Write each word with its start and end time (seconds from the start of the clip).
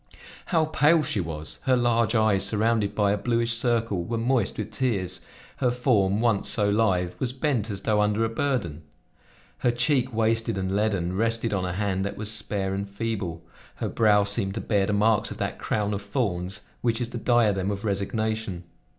How 0.47 0.65
pale 0.65 1.03
she 1.03 1.19
was! 1.19 1.59
Her 1.65 1.77
large 1.77 2.15
eyes, 2.15 2.43
surrounded 2.43 2.95
by 2.95 3.11
a 3.11 3.19
bluish 3.19 3.55
circle, 3.55 4.03
were 4.03 4.17
moist 4.17 4.57
with 4.57 4.71
tears; 4.71 5.21
her 5.57 5.69
form, 5.69 6.21
once 6.21 6.49
so 6.49 6.71
lithe, 6.71 7.13
was 7.19 7.33
bent 7.33 7.69
as 7.69 7.81
though 7.81 8.01
under 8.01 8.25
a 8.25 8.29
burden; 8.29 8.81
her 9.59 9.69
cheek, 9.69 10.11
wasted 10.11 10.57
and 10.57 10.75
leaden, 10.75 11.15
rested 11.15 11.53
on 11.53 11.65
a 11.65 11.73
hand 11.73 12.03
that 12.03 12.17
was 12.17 12.31
spare 12.31 12.73
and 12.73 12.89
feeble; 12.89 13.43
her 13.75 13.89
brow 13.89 14.23
seemed 14.23 14.55
to 14.55 14.59
bear 14.61 14.87
the 14.87 14.93
marks 14.93 15.29
of 15.29 15.37
that 15.37 15.59
crown 15.59 15.93
of 15.93 16.01
thorns 16.01 16.61
which 16.81 16.99
is 16.99 17.09
the 17.09 17.19
diadem 17.19 17.69
of 17.69 17.85
resignation. 17.85 18.63